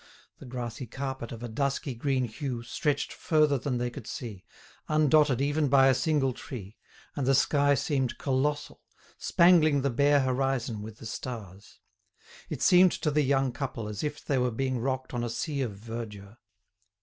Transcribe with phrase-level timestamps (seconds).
[0.39, 4.43] The grassy carpet of a dusky green hue stretched further than they could see,
[4.89, 6.75] undotted even by a single tree,
[7.15, 8.81] and the sky seemed colossal,
[9.19, 11.77] spangling the bare horizon with the stars.
[12.49, 15.61] It seemed to the young couple as if they were being rocked on a sea
[15.61, 16.37] of verdure.